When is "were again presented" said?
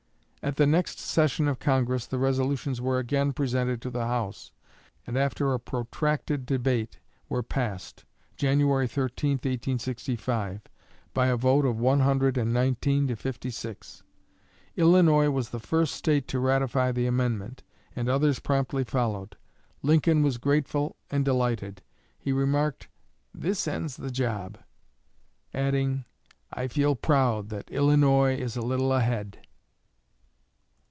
2.81-3.79